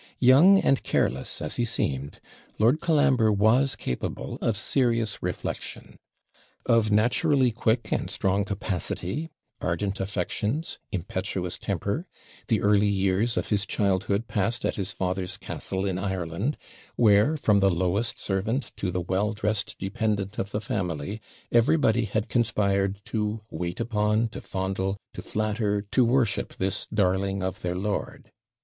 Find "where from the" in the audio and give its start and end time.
16.95-17.69